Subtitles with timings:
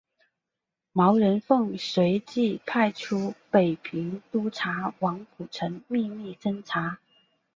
[0.93, 2.91] 毛人凤随即派
[3.51, 6.97] 北平督察王蒲臣秘密侦查。